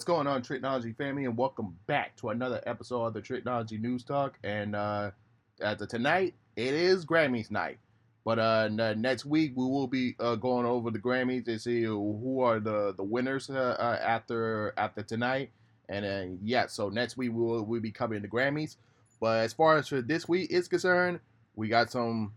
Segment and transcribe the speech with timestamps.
[0.00, 4.02] What's going on, Tricology family, and welcome back to another episode of the Tricology News
[4.02, 4.38] Talk.
[4.42, 5.10] And uh,
[5.60, 7.76] as of tonight, it is Grammys night.
[8.24, 12.40] But uh, next week we will be uh, going over the Grammys and see who
[12.40, 15.50] are the the winners uh, uh, after after tonight.
[15.90, 18.76] And then yeah, so next week we will we'll be covering the Grammys.
[19.20, 21.20] But as far as for this week is concerned,
[21.56, 22.32] we got some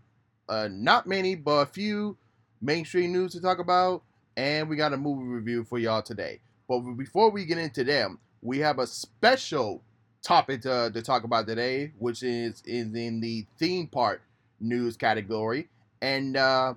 [0.50, 2.18] uh, not many, but a few
[2.60, 4.02] mainstream news to talk about,
[4.36, 6.40] and we got a movie review for y'all today.
[6.68, 9.82] But before we get into them, we have a special
[10.22, 14.22] topic to, to talk about today, which is is in the theme park
[14.60, 15.68] news category.
[16.00, 16.74] And uh,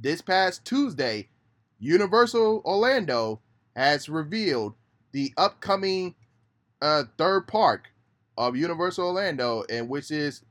[0.00, 1.28] this past Tuesday,
[1.78, 3.40] Universal Orlando
[3.76, 4.74] has revealed
[5.12, 6.14] the upcoming
[6.82, 7.88] uh, third park
[8.36, 10.42] of Universal Orlando, and which is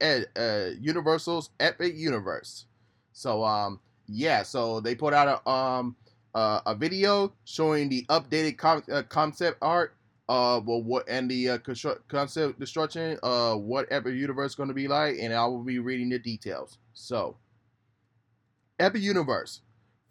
[0.00, 2.66] Ed, uh, Universal's Epic Universe.
[3.12, 5.96] So um yeah, so they put out a um
[6.34, 8.58] uh, a video showing the updated
[8.92, 9.94] uh, concept art
[10.28, 14.68] uh well what and the uh, constru- concept destruction uh what Epic Universe is going
[14.68, 16.78] to be like, and I will be reading the details.
[16.94, 17.36] So
[18.78, 19.60] Epic Universe,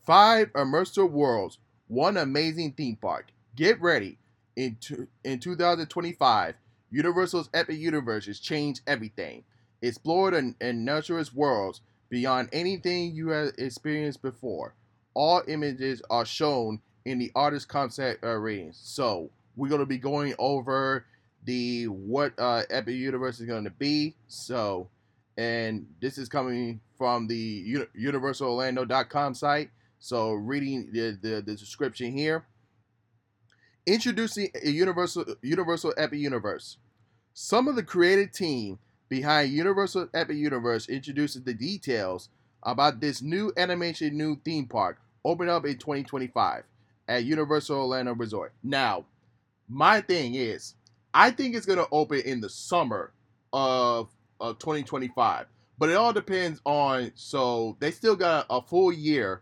[0.05, 3.27] five immersive worlds, one amazing theme park.
[3.55, 4.17] Get ready
[4.55, 4.77] in
[5.23, 6.55] in 2025.
[6.89, 9.43] Universal's Epic Universe has changed everything.
[9.81, 10.85] Explored and, and
[11.33, 14.75] worlds beyond anything you have experienced before.
[15.13, 18.79] All images are shown in the artist concept uh.
[18.81, 21.05] So we're gonna be going over
[21.43, 24.15] the what uh, Epic Universe is gonna be.
[24.27, 24.89] So,
[25.37, 29.69] and this is coming from the UniversalOrlando.com site.
[29.99, 32.45] So reading the, the, the description here.
[33.85, 36.77] Introducing a Universal Universal Epic Universe.
[37.33, 38.77] Some of the creative team
[39.09, 42.29] behind Universal Epic Universe introduces the details
[42.63, 46.63] about this new animation new theme park open up in 2025
[47.07, 48.53] at Universal Orlando Resort.
[48.63, 49.05] Now,
[49.69, 50.75] my thing is,
[51.13, 53.13] I think it's gonna open in the summer
[53.53, 54.09] of
[54.39, 55.45] of 2025,
[55.77, 57.11] but it all depends on.
[57.15, 59.41] So they still got a full year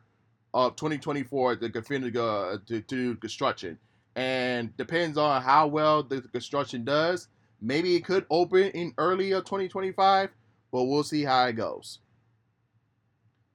[0.53, 3.77] of 2024 to continue uh, to, to do construction,
[4.15, 7.27] and depends on how well the construction does.
[7.61, 10.29] Maybe it could open in early of 2025,
[10.71, 11.99] but we'll see how it goes.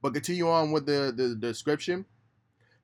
[0.01, 2.05] But continue on with the, the, the description.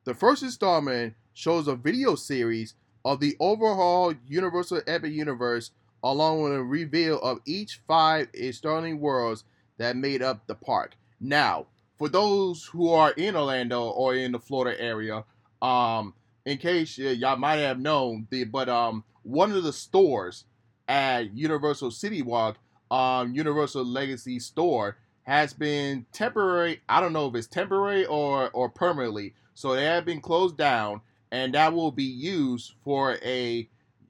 [0.03, 2.73] The first installment shows a video series
[3.05, 5.71] of the overall Universal Epic Universe,
[6.03, 9.43] along with a reveal of each five starting worlds
[9.77, 10.95] that made up the park.
[11.19, 11.67] Now,
[11.99, 15.23] for those who are in Orlando or in the Florida area,
[15.61, 16.15] um,
[16.47, 20.45] in case y'all might have known, the but um, one of the stores
[20.87, 22.57] at Universal City Walk,
[22.89, 26.81] um, Universal Legacy Store, has been temporary.
[26.89, 29.35] I don't know if it's temporary or or permanently.
[29.53, 31.01] So they have been closed down,
[31.31, 33.67] and that will be used for a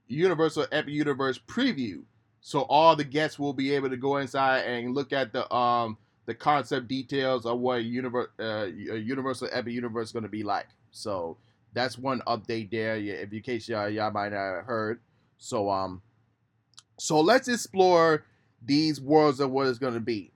[0.08, 2.02] Universal Epic Universe preview.
[2.40, 5.96] So all the guests will be able to go inside and look at the um
[6.26, 10.68] the concept details of what universe uh, Universal Epic Universe is going to be like.
[10.90, 11.36] So
[11.72, 12.96] that's one update there.
[12.96, 15.00] If in case y'all, y'all might not have heard.
[15.38, 16.02] So um,
[16.98, 18.24] so let's explore
[18.64, 20.32] these worlds of what it's going to be.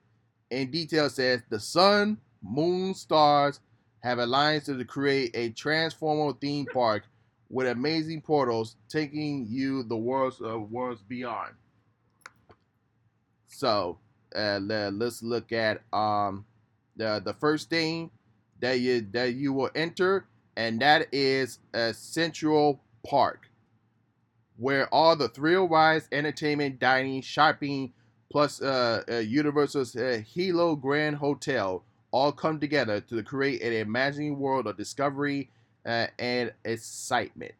[0.49, 3.59] In detail says the sun, moon, stars
[4.01, 7.03] have alliance to create a transformer theme park
[7.49, 11.53] with amazing portals taking you the worlds of worlds beyond.
[13.47, 13.97] So
[14.35, 16.45] uh, let's look at um
[16.95, 18.11] the the first thing
[18.59, 20.25] that you that you will enter,
[20.55, 23.49] and that is a Celestial Park,
[24.57, 27.93] where all the thrill rides, entertainment, dining, shopping,
[28.29, 34.67] plus uh Universal's uh, Helios Grand Hotel all come together to create an imagining world
[34.67, 35.49] of discovery
[35.85, 37.55] uh, and excitement.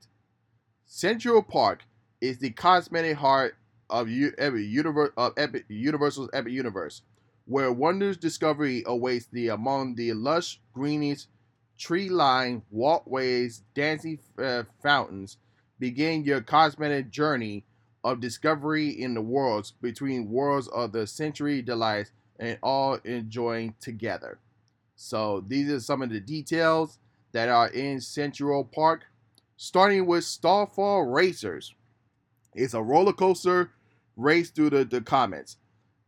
[0.86, 1.84] Celestial Park
[2.22, 3.56] is the cosmetic heart
[3.90, 5.34] of, U- every universe of
[5.68, 7.02] Universal's Epic Universe,
[7.46, 11.26] where wonders discovery awaits the among the lush greenish
[11.78, 15.38] tree-lined walkways, dancing uh, fountains.
[15.80, 17.66] Begin your cosmetic journey
[18.04, 24.40] of discovery in the worlds between worlds of the century delights and all enjoying together.
[24.98, 26.98] So these are some of the details
[27.32, 29.06] that are in Celestial Park.
[29.56, 31.74] Starting with Starfall Racers.
[32.54, 33.72] It's a roller coaster
[34.16, 35.58] race through the, the comments.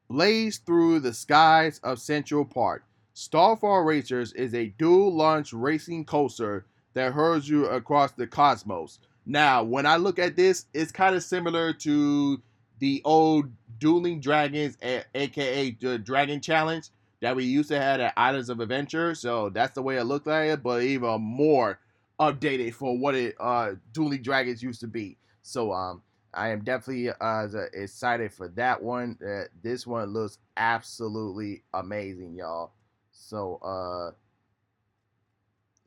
[0.09, 2.83] Blaze through the skies of Celestial Park.
[3.13, 8.99] Starfall Racers is a dual launch racing coaster that hurls you across the cosmos.
[9.25, 12.41] Now, when I look at this, it's kind of similar to
[12.79, 16.89] the old Dueling Dragons, aka the Dragon Challenge
[17.21, 19.13] that we used to have at Islands of Adventure.
[19.15, 21.79] So that's the way it looked like it, but even more
[22.19, 25.17] updated for what it uh Dueling Dragons used to be.
[25.41, 26.01] So um,
[26.33, 29.17] I am definitely uh, excited for that one.
[29.25, 32.71] Uh, this one looks absolutely amazing, y'all.
[33.11, 34.11] So uh,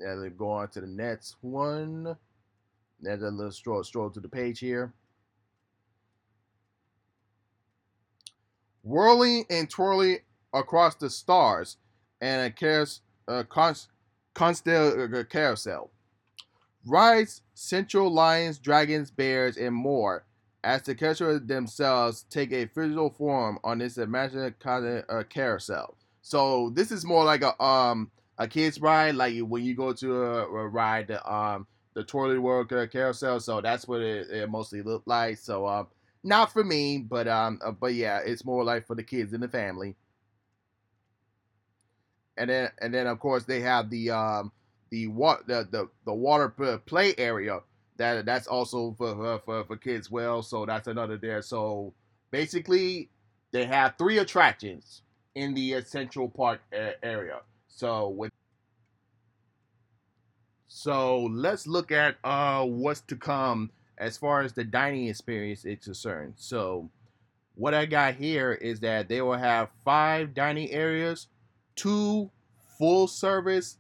[0.01, 2.17] yeah, go on to the next one.
[3.01, 4.93] There's a little stroll stroll to the page here.
[8.83, 10.19] Whirling and twirling
[10.53, 11.77] across the stars
[12.21, 13.89] and a carousel, uh, const,
[14.35, 15.91] constel, uh, carousel.
[16.85, 20.25] Rides, central lions, dragons, bears, and more
[20.65, 25.97] as the characters themselves take a physical form on this imaginary uh, carousel.
[26.23, 30.23] So this is more like a um a kids ride, like when you go to
[30.23, 33.41] a, a ride the um the twirling world carousel.
[33.41, 35.39] So that's what it, it mostly looked like.
[35.39, 35.89] So um
[36.23, 39.43] not for me, but um uh, but yeah, it's more like for the kids and
[39.43, 39.97] the family.
[42.37, 44.53] And then and then of course they have the um
[44.91, 46.49] the what the, the the water
[46.87, 47.61] play area
[47.97, 51.43] that that's also for, for for kids well so that's another there.
[51.43, 51.95] So
[52.31, 53.11] basically
[53.53, 55.03] they have three attractions
[55.35, 56.61] in the central park
[57.03, 57.41] area.
[57.69, 58.33] So with
[60.69, 65.85] so let's look at uh what's to come as far as the dining experience is
[65.85, 66.35] concerned.
[66.37, 66.91] So
[67.55, 71.29] what i got here is that they will have five dining areas
[71.77, 72.31] two
[72.79, 73.79] full service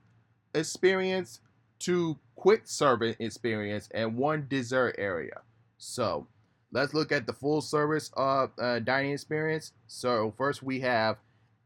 [0.54, 1.40] experience
[1.82, 5.40] two quick service experience, and one dessert area.
[5.78, 6.28] So
[6.70, 9.72] let's look at the full service uh, uh, dining experience.
[9.88, 11.16] So first we have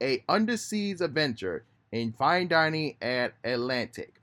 [0.02, 4.20] a underseas adventure in fine dining at Atlantic.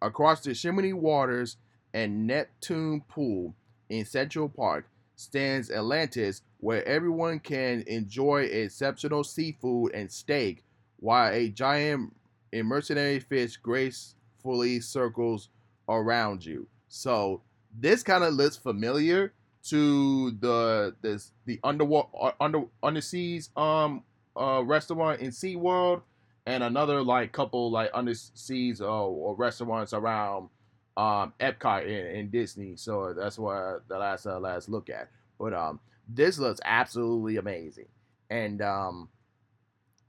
[0.00, 1.56] Across the shimmering waters
[1.92, 3.54] and Neptune Pool
[3.90, 10.64] in Celestial Park stands Atlantis, where everyone can enjoy exceptional seafood and steak,
[11.04, 12.10] while a giant
[12.50, 15.50] mercenary fish gracefully circles
[15.86, 16.66] around you.
[16.88, 17.42] So
[17.78, 19.34] this kind of looks familiar
[19.64, 24.02] to the this the underwater uh, under underseas um
[24.34, 26.00] uh restaurant in SeaWorld
[26.46, 30.48] and another like couple like underseas uh, or restaurants around
[30.96, 32.76] um Epcot in, in Disney.
[32.76, 35.10] So that's what the last uh, last look at.
[35.38, 37.88] But um this looks absolutely amazing.
[38.30, 39.08] And um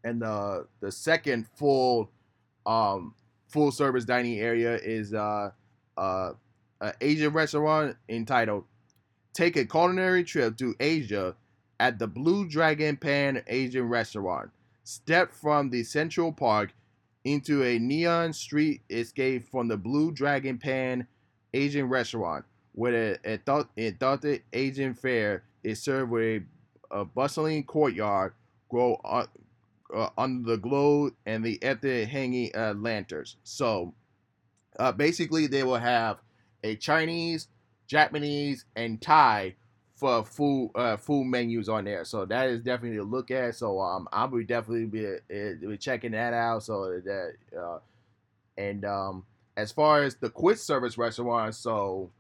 [0.06, 2.10] and the the second full
[2.66, 3.14] um
[3.50, 5.50] full service dining area is uh
[5.98, 6.32] uh,
[6.82, 8.64] an Asian restaurant entitled
[9.34, 11.36] Take a Culinary Trip to Asia
[11.80, 14.50] at the Blue Dragon Pan Asian Restaurant.
[14.84, 16.74] Step from the Celestial Park
[17.26, 21.08] into a neon street escape from the Blue Dragon Pan
[21.54, 23.40] Asian Restaurant, where a,
[23.78, 26.44] a, authentic Asian fare is served with
[26.92, 28.34] a, a bustling courtyard
[28.70, 29.00] grow
[29.94, 33.38] uh, under the glow and the ethnic hanging uh, lanterns.
[33.44, 33.94] So,
[34.80, 36.18] uh, basically, they will have
[36.64, 37.48] a Chinese,
[37.88, 39.56] Japanese, and Thai
[39.96, 42.04] for food uh, food menus on there.
[42.04, 43.56] So that is definitely a look at.
[43.56, 46.64] So um, I will definitely be, uh, be checking that out.
[46.64, 47.80] So that uh,
[48.58, 49.24] and um,
[49.56, 52.12] as far as the quick service restaurant, so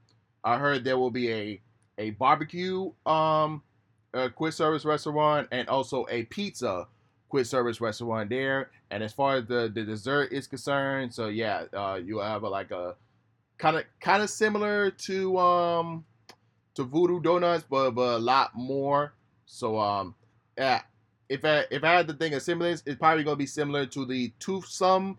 [0.43, 1.61] I heard there will be a
[1.97, 3.61] a barbecue um
[4.13, 6.87] a quick service restaurant and also a pizza
[7.29, 8.71] quick service restaurant there.
[8.91, 12.49] And as far as the, the dessert is concerned, so yeah, uh, you have a,
[12.49, 12.95] like a
[13.57, 16.05] kind of kind of similar to um
[16.75, 19.13] to Voodoo Donuts, but but a lot more.
[19.45, 20.15] So um
[20.57, 20.81] yeah,
[21.29, 24.05] if I if I had to think of semblance, it's probably gonna be similar to
[24.05, 25.17] the Toothsome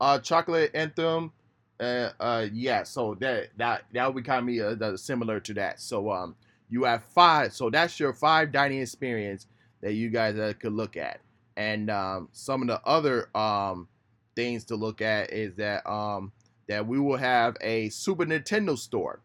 [0.00, 1.32] uh chocolate anthem.
[1.80, 5.54] Uh, uh yeah, so that that that would be kind of be uh, similar to
[5.54, 5.80] that.
[5.80, 6.36] So um
[6.70, 9.46] you have five, so that's your five dining experience
[9.80, 11.20] that you guys uh, could look at.
[11.58, 13.88] And um, some of the other um,
[14.36, 16.30] things to look at is that um,
[16.68, 19.20] that we will have a Super Nintendo store.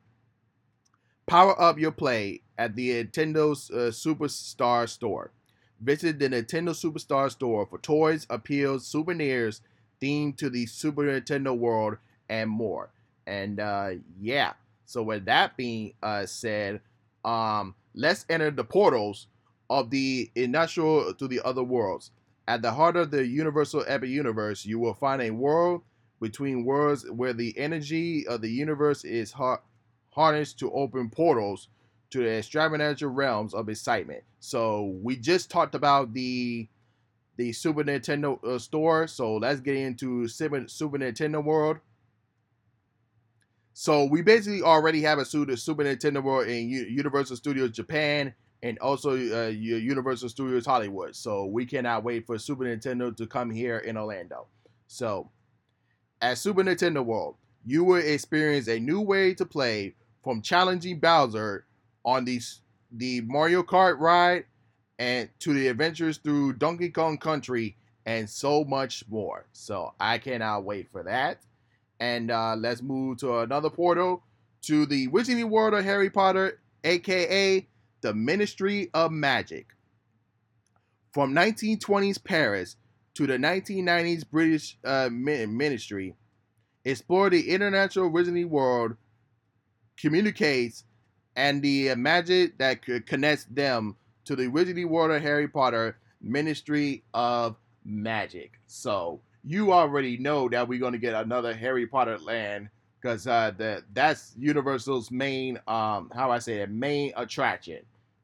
[1.28, 5.32] Power up your play at the Nintendo uh, Superstar Store.
[5.80, 9.62] Visit the Nintendo Superstar Store for toys, appeals, souvenirs
[10.02, 11.98] themed to the Super Nintendo world,
[12.30, 12.90] and more.
[13.28, 14.54] And uh, yeah,
[14.86, 16.82] so with that being uh, said,
[17.24, 19.28] um, let's enter the portals
[19.70, 22.12] of the initial to the other worlds.
[22.48, 25.82] At the heart of the universal epic universe, you will find a world
[26.20, 29.62] between worlds where the energy of the universe is har-
[30.10, 31.70] harnessed to open portals
[32.10, 34.24] to the extravagant realms of excitement.
[34.40, 36.68] So we just talked about the
[37.38, 39.08] the Super Nintendo uh, store.
[39.08, 41.80] So let's get into Super, Super Nintendo World.
[43.74, 48.80] So we basically already have a Super Nintendo World in U- Universal Studios Japan and
[48.80, 51.16] also uh, Universal Studios Hollywood.
[51.16, 54.48] So we cannot wait for Super Nintendo to come here in Orlando.
[54.88, 55.30] So
[56.22, 61.66] at Super Nintendo World, you will experience a new way to play from challenging Bowser
[62.06, 64.46] on these the Mario Kart ride
[64.98, 69.46] and to the adventures through Donkey Kong Country and so much more.
[69.52, 71.42] So I cannot wait for that.
[72.00, 74.24] And uh, let's move to another portal
[74.64, 77.68] to the Wizarding World of Harry Potter, aka
[78.04, 79.68] the Ministry of Magic.
[81.14, 82.76] From 1920s Paris
[83.16, 86.16] to the 1990s British uh, Ministry,
[86.84, 88.98] explore the international Wizarding world,
[89.98, 90.84] communicates,
[91.36, 93.96] and the magic that connects them
[94.26, 97.56] to the Wizarding World of Harry Potter Ministry of
[97.86, 98.60] Magic.
[98.68, 102.70] So you already know that we're going to get another Harry Potter land
[103.02, 107.80] because uh, that that's Universal's main um how I say it main attraction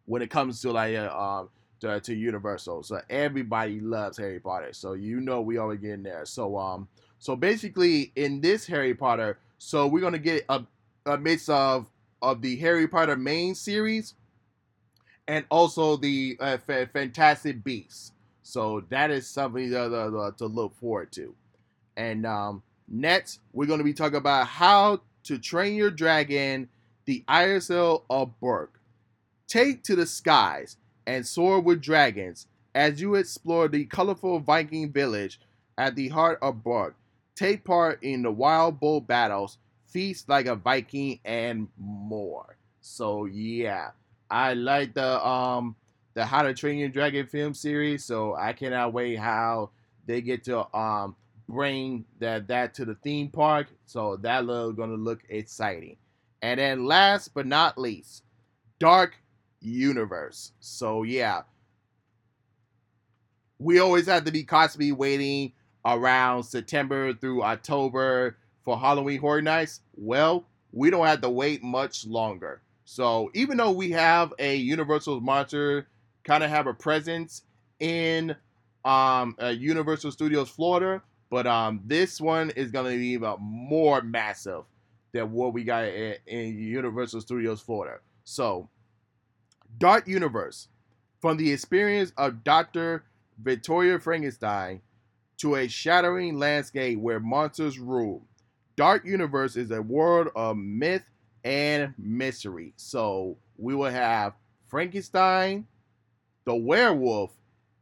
[0.10, 1.50] when it comes to like uh, um
[1.80, 2.84] to, to, Universal.
[2.84, 4.74] So everybody loves Harry Potter.
[4.74, 6.26] So you know we always get in there.
[6.26, 6.88] So um
[7.20, 10.64] so basically in this Harry Potter, so we're gonna get a,
[11.06, 11.88] a mix of
[12.22, 14.16] of the Harry Potter main series
[15.28, 18.14] and also the uh, F- Fantastic Beasts.
[18.42, 21.36] So that is something to, to, to look forward to.
[21.96, 26.68] And um, next, we're going to be talking about how to train your dragon,
[27.06, 28.79] the Isle of Berk.
[29.50, 30.78] Take to the skies
[31.08, 35.40] and soar with dragons as you explore the colorful Viking village
[35.76, 36.96] at the heart of Berk.
[37.36, 42.58] Take part in the wild bull battles, feast like a Viking, and more.
[42.82, 43.90] So yeah,
[44.30, 45.76] I like the um
[46.14, 49.72] the How to Train Your Dragon film series, so I cannot wait how
[50.06, 51.16] they get to um
[51.48, 53.66] bring that that to the theme park.
[53.88, 55.98] So that little gonna look exciting.
[56.44, 58.22] And then last but not least,
[58.80, 59.16] Dark
[59.62, 60.52] Universe.
[60.60, 61.42] So yeah,
[63.60, 65.54] we always have to be constantly waiting
[65.86, 69.82] around September through October for Halloween Horror Nights.
[69.96, 72.62] Well, we don't have to wait much longer.
[72.86, 75.88] So even though we have a Universal monster
[76.24, 77.44] kind of have a presence
[77.80, 78.36] in
[78.86, 84.02] um, uh, Universal Studios Florida, but um, this one is going to be even more
[84.02, 84.64] massive
[85.12, 88.00] than what we got in, in Universal Studios Florida.
[88.24, 88.70] So,
[89.78, 90.68] Dark Universe,
[91.22, 93.06] from the experience of Dr.
[93.42, 94.82] Victoria Frankenstein
[95.38, 98.26] to a shattering landscape where monsters rule.
[98.76, 101.04] Dark Universe is a world of myth
[101.44, 102.74] and mystery.
[102.76, 104.34] So we will have
[104.68, 105.66] Frankenstein,
[106.46, 107.32] the werewolf,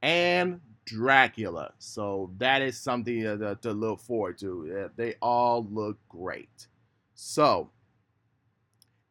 [0.02, 1.74] and Dracula.
[1.80, 4.90] So that is something to, to look forward to.
[4.96, 6.68] They all look great.
[7.16, 7.72] So,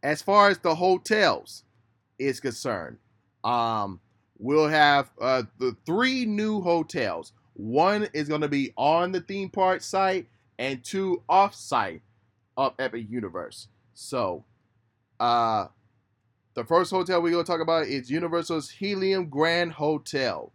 [0.03, 1.65] as far as the hotels
[2.19, 2.99] is concerned,
[3.45, 4.01] um,
[4.39, 7.33] we'll have uh, the three new hotels.
[7.55, 12.03] One is going to be on the theme park site, and two off site
[12.57, 13.69] of Epic Universe.
[13.95, 14.45] So,
[15.21, 15.67] uh,
[16.55, 20.53] the first hotel we're going to talk about is Universal's Helios Grand Hotel,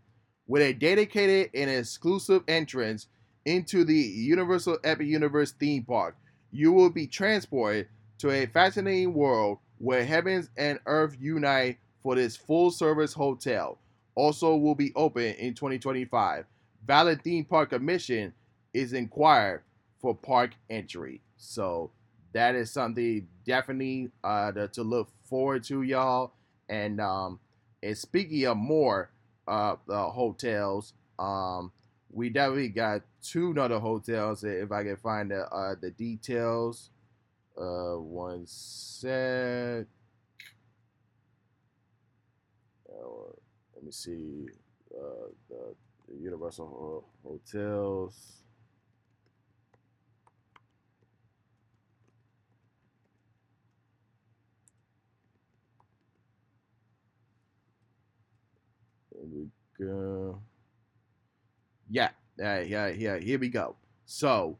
[0.48, 3.08] with a dedicated and exclusive entrance
[3.46, 6.16] into the Universal Epic Universe theme park.
[6.52, 7.88] You will be transported
[8.20, 13.80] to a fascinating world where heavens and earth unite for this full service hotel.
[14.14, 16.46] Also, will be open in 2025.
[16.86, 18.34] Valid theme park admission
[18.74, 19.64] is inquired
[20.00, 21.22] for park entry.
[21.38, 21.92] So,
[22.34, 26.34] that is something definitely uh, to, look forward to, y'all.
[26.70, 27.40] And um,
[27.82, 29.10] and speaking of more
[29.48, 31.72] uh, uh hotels, um,
[32.12, 34.44] we definitely got two other hotels.
[34.44, 36.90] If I can find the uh, the details,
[37.58, 39.86] uh, one sec.
[42.90, 43.32] Uh,
[43.76, 44.48] let me see
[44.94, 45.76] uh, the,
[46.08, 48.42] the Universal Hotels.
[59.12, 59.48] There we
[59.80, 60.42] go.
[61.90, 62.10] Yeah,
[62.44, 63.18] uh, yeah, yeah.
[63.20, 63.76] Here we go.
[64.06, 64.58] So,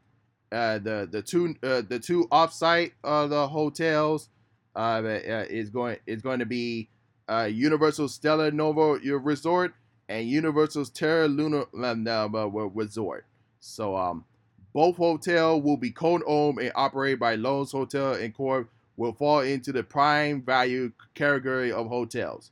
[0.52, 4.28] uh, the the two uh, the two offsite uh, the hotels
[4.76, 6.88] uh, uh, is going is going to be
[7.28, 9.74] uh, Universal Stella Nova Resort
[10.08, 13.24] and Universal's Terra Luna uh, Resort.
[13.60, 14.24] So, um,
[14.72, 18.68] both hotel will be co-owned and operated by Loews Hotel and Corp.
[18.98, 22.50] Will fall into the prime value category of hotels.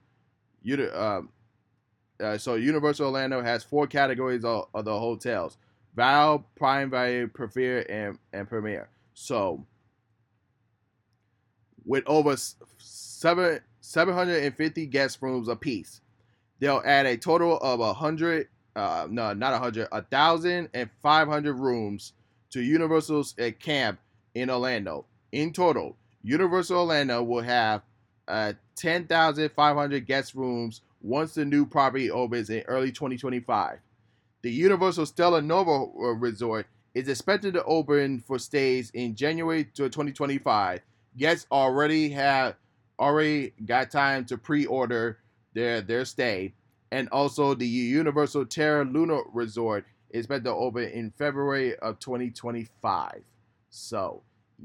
[0.62, 1.28] You, um,
[2.18, 5.58] uh, so Universal Orlando has four categories of, of the hotels:
[5.94, 8.88] Val, Prime Value, Preferred, and and Premier.
[9.14, 9.66] So
[11.84, 12.36] with over
[12.78, 16.00] seven 750 guest rooms apiece,
[16.58, 18.48] they'll add a total of a hundred.
[18.76, 22.12] Uh, no, not a hundred, a thousand and five hundred rooms
[22.50, 23.98] to Universal's uh, camp
[24.34, 25.06] in Orlando.
[25.32, 27.82] In total, Universal Orlando will have
[28.28, 33.78] uh, 10,500 guest rooms once the new property opens in early 2025.
[34.42, 39.84] The Universal Stella Nova uh, Resort is expected to open for stays in January to
[39.84, 40.80] 2025.
[41.16, 42.54] Guests already have
[42.98, 45.18] already got time to pre-order
[45.54, 46.54] their their stay,
[46.90, 53.22] and also the Universal Terra Luna Resort is expected to open in February of 2025.
[53.68, 54.22] So,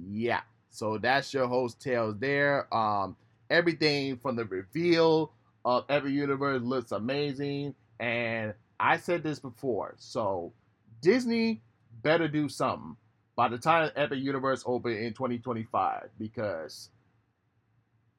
[0.10, 0.41] yeah.
[0.70, 2.74] So that's your host tales there.
[2.74, 3.15] Um,
[3.50, 5.32] everything from the reveal
[5.63, 9.96] of every Universe looks amazing, and I said this before.
[9.98, 10.53] So
[11.01, 11.62] Disney
[12.01, 12.98] better do something
[13.36, 16.89] by the time Epic Universe open in 2025 because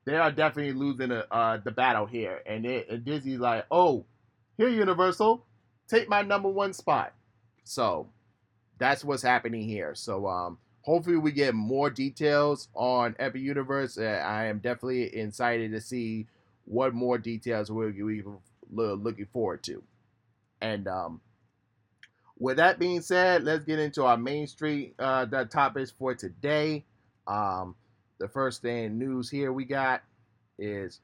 [0.04, 4.04] they are definitely losing a, uh, the battle here, and, it, and Disney's like, oh,
[4.56, 5.44] here Universal,
[5.88, 7.12] take my number one spot.
[7.64, 8.08] So
[8.78, 9.94] that's what's happening here.
[9.94, 13.98] So um, hopefully we get more details on Epic Universe.
[13.98, 16.26] Uh, I am definitely excited to see
[16.66, 18.22] what more details we're, we
[18.70, 19.82] looking forward to.
[20.60, 21.20] And um,
[22.38, 26.84] with that being said, let's get into our Main Street uh, the topics for today.
[27.26, 27.75] Um,
[28.18, 30.02] the first thing news here we got
[30.58, 31.00] is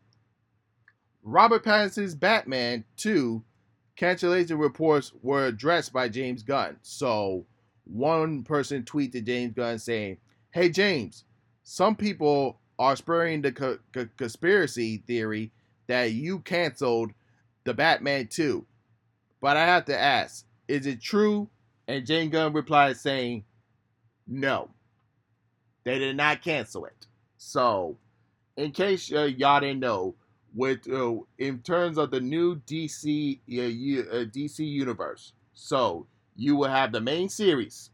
[1.23, 3.43] Robert Pattinson's Batman 2
[3.97, 6.77] cancellation reports were addressed by James Gunn.
[6.83, 7.45] So
[7.85, 10.19] one person tweeted James Gunn saying,
[10.51, 11.25] "Hey James,
[11.63, 15.53] some people are spreading the co- co- conspiracy theory
[15.87, 17.13] that you canceled
[17.65, 18.65] the Batman 2.
[19.43, 21.51] But I have to ask, is it true?"
[21.87, 23.45] And James Gunn replied saying,
[24.27, 24.71] "No.
[25.85, 27.99] They did not cancel it." So,
[28.57, 30.15] in case uh, y'all didn't know,
[30.55, 36.69] with uh, in terms of the new DC uh, uh DC universe, so you will
[36.69, 37.91] have the main series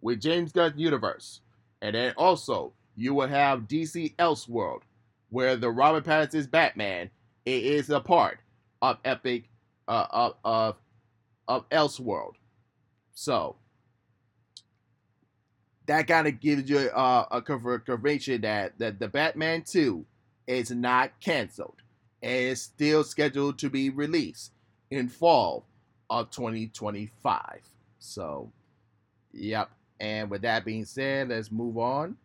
[0.00, 1.40] with James Gunn universe,
[1.82, 4.82] and then also you will have DC Elseworld,
[5.30, 7.10] where the Robert Pattinson's Batman
[7.44, 8.38] is a part
[8.80, 9.48] of Epic
[9.88, 10.76] uh, of, of
[11.48, 12.34] of Elseworld.
[13.14, 13.56] So
[15.86, 20.04] that kind of gives you uh, a confirmation that that the Batman Two
[20.46, 21.82] is not canceled
[22.22, 24.52] and is still scheduled to be released
[24.90, 25.66] in fall
[26.10, 27.60] of 2025.
[27.98, 28.50] So,
[29.32, 29.70] yep.
[30.00, 32.16] And with that being said, let's move on.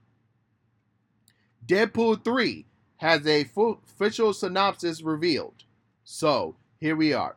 [1.65, 2.65] Deadpool 3
[2.97, 5.63] has a full official synopsis revealed.
[6.03, 7.36] So, here we are.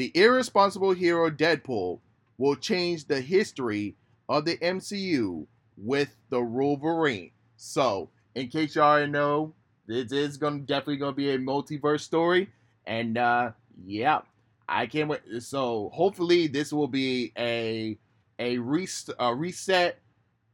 [0.00, 2.00] The irresponsible hero Deadpool
[2.38, 3.96] will change the history
[4.30, 7.32] of the MCU with the Wolverine.
[7.58, 9.52] So, in case y'all already know,
[9.86, 12.48] this is gonna definitely gonna be a multiverse story,
[12.86, 13.50] and uh,
[13.84, 14.20] yeah,
[14.66, 15.20] I can't wait.
[15.40, 17.98] So hopefully this will be a
[18.38, 19.98] a, rest, a reset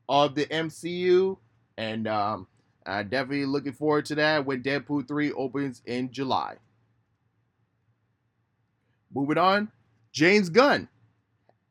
[0.08, 1.38] of the MCU,
[1.78, 2.48] and um,
[2.84, 6.56] I'm definitely looking forward to that when Deadpool three opens in July.
[9.14, 9.70] Moving on,
[10.12, 10.88] James Gunn.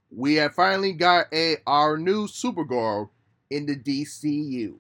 [0.10, 3.10] We have finally got a our new Supergirl
[3.50, 4.76] in the DCU.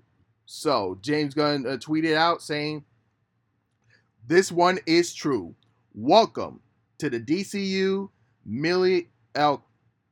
[0.45, 2.85] So James Gunn uh, tweeted out saying,
[4.27, 5.55] "This one is true.
[5.93, 6.61] Welcome
[6.99, 8.09] to the DCU,
[8.45, 9.63] Millie L.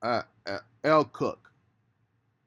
[0.02, 1.06] Uh, uh, L.
[1.06, 1.52] Cook."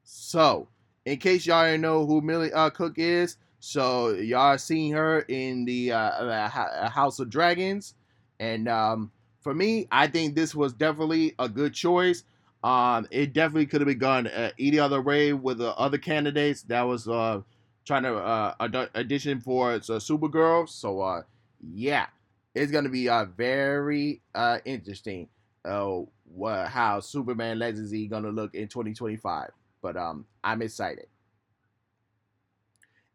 [0.03, 0.69] So,
[1.05, 5.91] in case y'all didn't know who Milly Alcock is, so y'all seen her in the
[5.91, 7.93] uh, uh, uh, House of Dragons,
[8.39, 9.11] and um,
[9.47, 12.25] for me, I think this was definitely a good choice.
[12.65, 16.63] Um, it definitely could have been gone uh, any other way with the other candidates
[16.63, 17.39] that was uh,
[17.85, 18.55] trying to uh,
[18.93, 20.67] audition for uh, Supergirl.
[20.67, 21.21] So uh,
[21.61, 22.07] yeah,
[22.53, 25.29] it's gonna be uh, very uh, interesting
[25.63, 29.51] uh, what, how Superman Legacy is gonna look in 2025.
[29.81, 31.07] But um, I'm excited.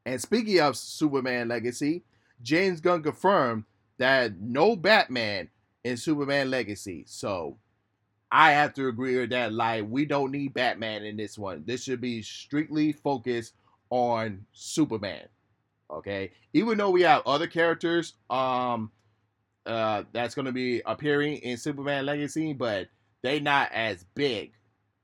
[0.07, 2.05] And speaking of Superman Legacy,
[2.42, 3.64] James Gunn confirmed
[3.99, 5.51] that no Batman
[5.85, 7.05] in Superman Legacy.
[7.07, 7.59] So
[8.31, 9.53] I have to agree with that.
[9.53, 11.64] Like, we don't need Batman in this one.
[11.66, 13.55] This should be strictly focused
[13.90, 15.29] on Superman.
[15.90, 18.90] Okay, even though we have other characters, um,
[19.66, 22.88] uh, that's to be appearing in Superman Legacy, but
[23.23, 24.53] they not as big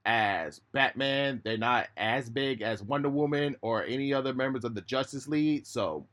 [0.07, 1.43] as Batman.
[1.45, 5.67] They're not as big as Wonder Woman or any other members of the Justice League.
[5.67, 6.07] So,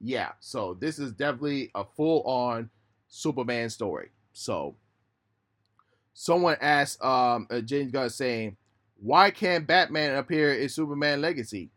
[0.00, 2.70] yeah, so this is definitely a full on
[3.10, 4.10] Superman story.
[4.32, 4.76] So,
[6.14, 8.56] someone asked um, uh, James Gunn saying,
[8.96, 11.70] "Why can't Batman appear in Superman Legacy?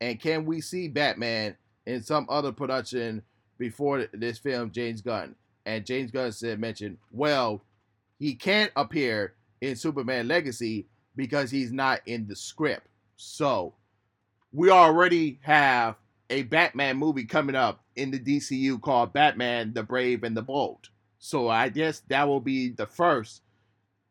[0.00, 3.22] And can we see Batman in some other production
[3.58, 5.34] before this film, James Gunn?"
[5.66, 7.60] And James Gunn said, mentioned, "Well,
[8.18, 12.86] he can't appear in Superman Legacy because he's not in the script.
[13.16, 13.74] So,
[14.52, 15.96] we already have
[16.30, 20.88] a Batman movie coming up in the DCU called Batman: The Brave and the Bold.
[21.18, 23.42] So I guess that will be the first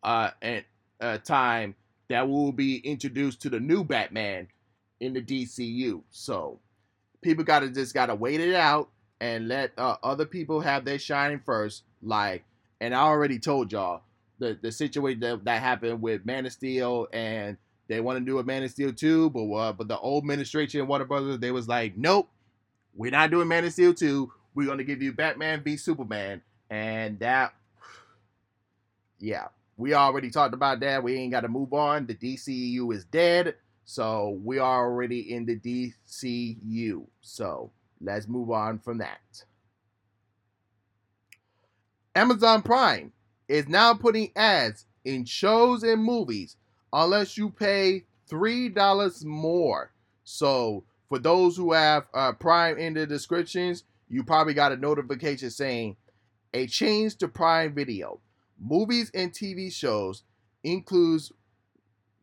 [0.03, 0.63] uh, and,
[0.99, 1.75] uh, time
[2.09, 4.47] that will be introduced to the new Batman
[4.99, 6.01] in the DCU.
[6.11, 6.59] So
[7.21, 11.39] people gotta just gotta wait it out and let uh, other people have their shining
[11.39, 11.83] first.
[12.01, 12.43] Like,
[12.81, 14.01] and I already told y'all
[14.39, 18.39] the the situation that, that happened with Man of Steel, and they want to do
[18.39, 21.51] a Man of Steel two, but uh, but the old administration and Warner Brothers they
[21.51, 22.29] was like, nope,
[22.95, 24.31] we're not doing Man of Steel two.
[24.53, 27.53] We're gonna give you Batman v Superman, and that,
[29.19, 31.03] yeah, we already talked about that.
[31.03, 32.05] We ain't got to move on.
[32.07, 33.55] The DCU is dead.
[33.83, 37.05] So we are already in the DCU.
[37.21, 39.19] So let's move on from that.
[42.15, 43.11] Amazon Prime
[43.47, 46.55] is now putting ads in shows and movies
[46.91, 49.91] unless you pay $3 more.
[50.23, 55.49] So for those who have uh, Prime in the descriptions, you probably got a notification
[55.49, 55.97] saying
[56.53, 58.19] a change to Prime Video.
[58.59, 60.23] Movies and TV shows
[60.63, 61.31] includes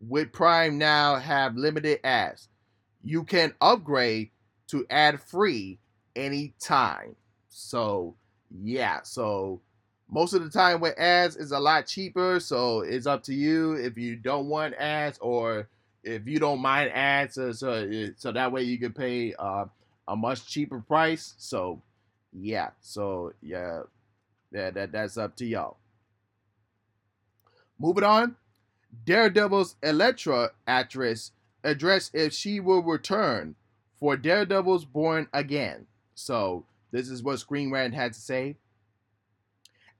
[0.00, 2.48] with Prime now have limited ads.
[3.02, 4.30] You can upgrade
[4.68, 5.78] to ad free
[6.16, 7.16] anytime.
[7.48, 8.16] So
[8.50, 9.60] yeah, so
[10.10, 12.40] most of the time with ads is a lot cheaper.
[12.40, 15.68] So it's up to you if you don't want ads or
[16.02, 17.34] if you don't mind ads.
[17.34, 19.66] So so, so that way you can pay uh,
[20.08, 21.34] a much cheaper price.
[21.38, 21.80] So
[22.32, 23.82] yeah, so yeah,
[24.52, 25.76] yeah that that's up to y'all.
[27.78, 28.36] Moving on,
[29.04, 31.32] Daredevil's Elektra actress
[31.64, 33.54] address if she will return
[33.98, 35.86] for Daredevil's Born Again.
[36.14, 38.56] So, this is what Screen Rant had to say.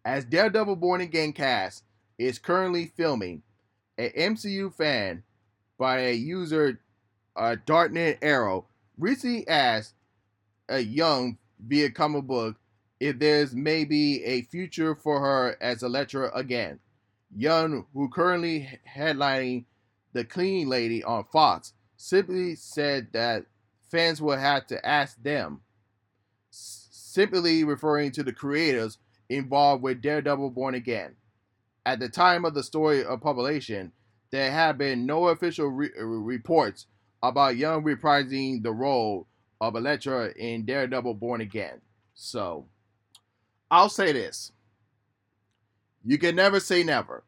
[0.05, 1.85] As Daredevil Born Again cast
[2.19, 3.43] is currently filming,
[3.97, 5.23] an MCU fan
[5.83, 6.79] by a user,
[7.35, 8.67] uh, Dartnet Arrow,
[8.97, 9.95] recently asked
[10.69, 12.55] a Yung via comic book
[13.01, 16.79] if there's maybe a future for her as a lecturer again.
[17.37, 19.65] Yung, who currently headlining
[20.13, 23.47] the Clean Lady on Fox, simply said that
[23.91, 25.63] fans will have to ask them,
[26.51, 31.17] simply referring to the creators involved with Daredevil Born Again.
[31.85, 33.91] At the time of the story of publication,
[34.33, 36.87] there have been no official re- reports
[37.23, 39.29] about Yung reprising the role
[39.61, 41.81] of Elektra in Daredevil Born Again.
[42.15, 42.67] So,
[43.71, 44.53] I'll say this
[46.05, 47.23] you can never say never.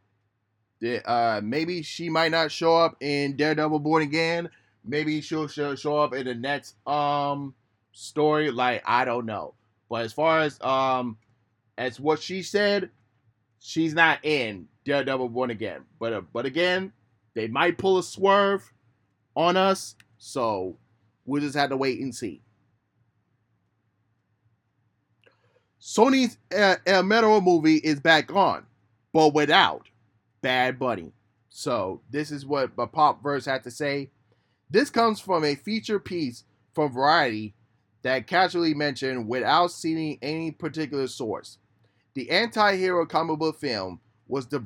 [1.05, 4.51] Uh, maybe she might not show up in Daredevil Born Again.
[4.85, 7.55] Maybe she'll show, show up in the next um
[7.93, 8.51] story.
[8.51, 9.55] Like I don't know.
[9.89, 11.17] But as far as um
[11.79, 12.91] as what she said,
[13.65, 15.81] she's not in Daredevil Born Again.
[15.99, 16.93] But uh, but again,
[17.35, 18.71] they might pull a swerve
[19.35, 19.97] on us.
[20.19, 20.77] So
[21.25, 22.43] we'll just have to wait and see.
[25.81, 28.65] Sony's uh, El Muerto movie is back on,
[29.13, 29.89] but without
[30.41, 31.13] Bad Bunny.
[31.51, 34.11] So this is what a Popverse had to say.
[34.71, 37.55] This comes from a feature piece from Variety
[38.03, 41.59] that casually mentioned without citing any particular source.
[42.15, 44.65] The anti-hero comic book film was de-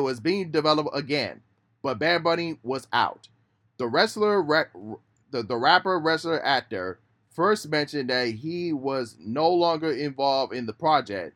[0.00, 1.40] was being developed again,
[1.82, 3.28] but Bad Bunny was out.
[3.78, 4.42] The wrestler,
[5.30, 7.00] the, the rapper, wrestler, actor
[7.32, 11.34] first mentioned that he was no longer involved in the project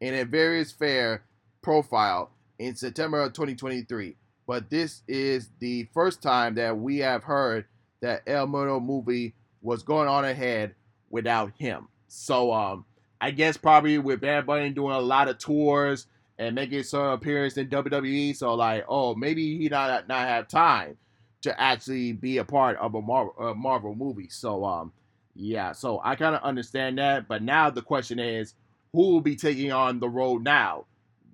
[0.00, 1.22] in a various fair
[1.62, 4.16] profile in September of 2023.
[4.46, 7.64] But this is the first time that we have heard
[8.02, 10.74] that El Muerto movie was going on ahead
[11.10, 11.88] without him.
[12.08, 12.84] So um
[13.20, 16.06] I guess probably with Bad Bunny doing a lot of tours
[16.38, 20.96] and making some appearance in WWE, so like, oh, maybe he not not have time
[21.42, 24.28] to actually be a part of a Marvel, a Marvel movie.
[24.28, 24.92] So um
[25.34, 28.54] yeah, so I kind of understand that, but now the question is,
[28.92, 30.86] who will be taking on the role now?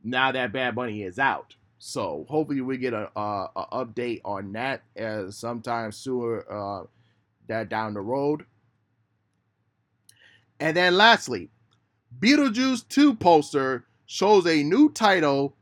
[0.04, 4.52] Now that Bad Bunny is out, so hopefully we get a, a, a update on
[4.52, 6.84] that as uh, sometime sooner uh,
[7.48, 8.44] that down the road.
[10.58, 11.50] And then lastly,
[12.20, 15.54] Beetlejuice 2 poster shows a new title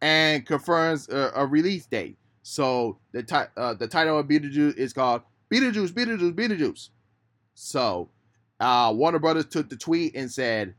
[0.00, 2.18] and confirms a, a release date.
[2.42, 6.90] So the ti- uh, the title of Beetlejuice is called Beetlejuice, Beetlejuice, Beetlejuice.
[7.54, 8.10] So,
[8.60, 10.74] uh, Warner Brothers took the tweet and said,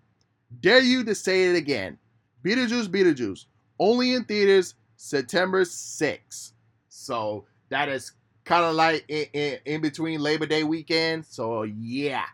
[0.59, 1.97] "Dare you to say it again?
[2.43, 3.45] Beetlejuice, Beetlejuice,
[3.79, 6.51] only in theaters September 6th."
[6.89, 8.11] So that is
[8.43, 11.25] kind of like in, in, in, between Labor Day weekend.
[11.25, 12.25] So yeah,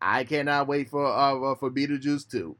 [0.00, 2.56] I cannot wait for uh, for Beetlejuice 2.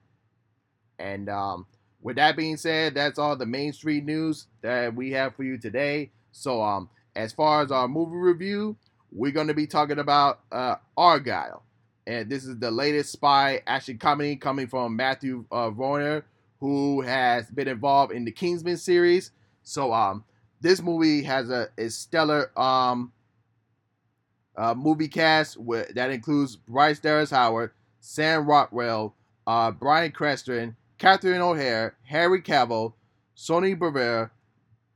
[0.98, 1.66] And um,
[2.00, 5.58] with that being said, that's all the Main Street news that we have for you
[5.58, 6.10] today.
[6.32, 8.76] So um, as far as our movie review,
[9.12, 11.60] we're going to be talking about uh, Argylle.
[12.06, 16.22] and this is the latest spy action comedy coming from Matthew uh, Vaughn,
[16.60, 19.30] who has been involved in the Kingsman series.
[19.62, 20.24] So um,
[20.60, 23.12] this movie has a, a stellar um
[24.56, 29.14] uh, movie cast with, that includes Bryce Dallas Howard, Sam Rockwell,
[29.46, 32.94] uh, Bryan Cranston, Catherine O'Hara, Henry Cavill,
[33.34, 34.30] Sonya Bruguera,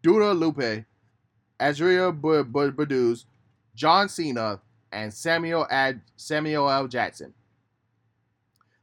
[0.02, 0.84] Dua Lipa,
[1.60, 3.24] Azria Badauz,
[3.74, 4.60] John Cena,
[4.92, 6.88] and Samuel Ad, Samuel L.
[6.88, 7.34] Jackson.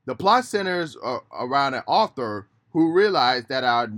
[0.06, 0.96] The plot centers
[1.32, 3.92] around an author who realized that, our,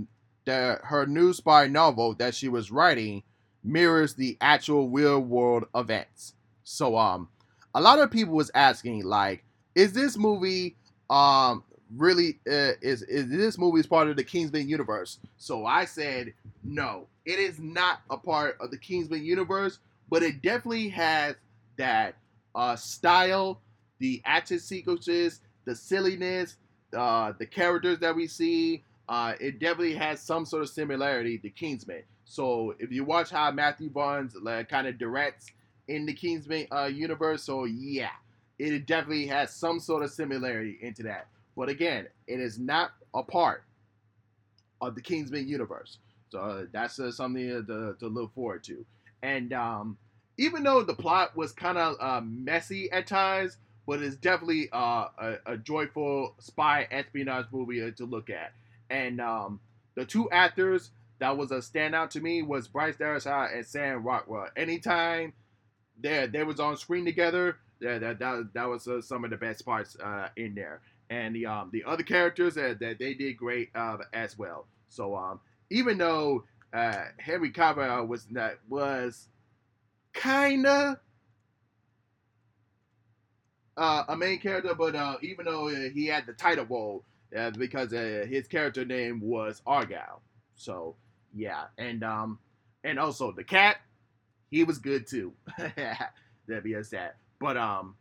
[0.44, 3.22] that her new spy novel that she was writing
[3.62, 6.34] mirrors the actual real world events.
[6.70, 7.28] So um,
[7.74, 10.76] a lot of people was asking like, is this movie
[11.10, 11.64] um
[11.96, 15.18] really uh, is is this movie is part of the Kingsman universe?
[15.36, 20.42] So I said no, it is not a part of the Kingsman universe, but it
[20.42, 21.34] definitely has
[21.76, 22.14] that
[22.54, 23.60] uh, style,
[23.98, 26.56] the action sequences, the silliness,
[26.96, 28.84] uh, the characters that we see.
[29.08, 32.04] Uh, it definitely has some sort of similarity to Kingsman.
[32.24, 35.50] So if you watch how Matthew Vaughn like, kind of directs
[35.90, 37.42] in the Kingsman uh, universe.
[37.42, 38.10] So yeah,
[38.58, 41.26] it definitely has some sort of similarity into that.
[41.56, 43.64] But again, it is not a part
[44.80, 45.98] of the Kingsman universe.
[46.30, 48.86] So uh, that's uh, something to, to, look forward to.
[49.22, 49.98] And um,
[50.38, 55.08] even though the plot was kind of uh, messy at times, but it's definitely uh,
[55.18, 58.52] a, a, joyful spy espionage movie uh, to look at.
[58.88, 59.58] And um,
[59.96, 64.04] the two actors that was a standout to me was Bryce Dallas Howard and Sam
[64.04, 64.48] Rockwell.
[64.56, 65.32] Anytime
[66.02, 67.56] they they was on screen together.
[67.80, 71.34] Yeah, that that, that was uh, some of the best parts uh, in there, and
[71.34, 74.66] the um the other characters uh, that they did great uh, as well.
[74.88, 79.28] So um even though uh, Henry Cavill was not was
[80.12, 81.00] kinda
[83.76, 87.04] uh, a main character, but uh, even though he had the title role,
[87.56, 90.20] because his character name was Argylle.
[90.56, 90.96] So
[91.34, 92.38] yeah, and um,
[92.84, 93.76] and also the cat
[94.50, 95.32] he was good too.
[95.58, 97.12] That'd be a sad.
[97.38, 97.96] But um,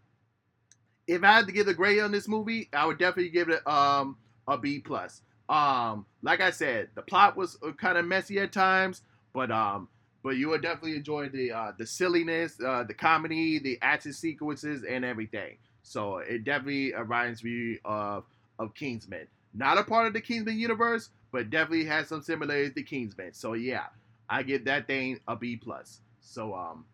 [1.07, 3.65] if I had to give a grade on this movie, I would definitely give it
[3.67, 5.21] um a B plus.
[5.47, 9.01] Um, like I said, the plot was uh, kind of messy at times,
[9.33, 9.87] but um,
[10.23, 14.83] but you would definitely enjoy the uh, the silliness, uh, the comedy, the action sequences,
[14.83, 15.57] and everything.
[15.81, 18.25] So it definitely reminds me of
[18.59, 19.27] of Kingsman.
[19.53, 23.33] Not a part of the Kingsman universe, but definitely has some similarities to Kingsman.
[23.33, 23.85] So yeah,
[24.29, 26.01] I give that thing a B plus.
[26.29, 26.85] So, um,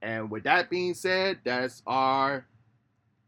[0.00, 2.46] and with that being said, that's our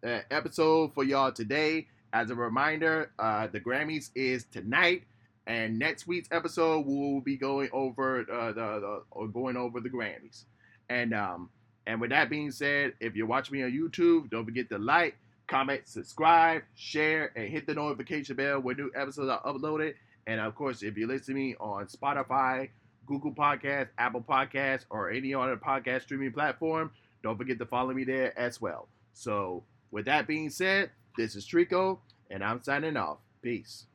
[0.02, 1.88] uh, episode for y'all today.
[2.14, 5.02] As a reminder, uh, the Grammys is tonight,
[5.46, 9.90] and next week's episode we will be going over uh, the, the going over the
[9.90, 10.44] Grammys.
[10.88, 11.50] And um,
[11.86, 15.18] and with that being said, if you're watching me on YouTube, don't forget to like,
[15.48, 19.94] comment, subscribe, share, and hit the notification bell when new episodes are uploaded.
[20.26, 22.70] And of course, if you listen to me on Spotify,
[23.06, 26.90] Google Podcast, Apple Podcast, or any other podcast streaming platform.
[27.22, 28.88] Don't forget to follow me there as well.
[29.12, 31.98] So, with that being said, this is Trico,
[32.30, 33.18] and I'm signing off.
[33.42, 33.86] Peace.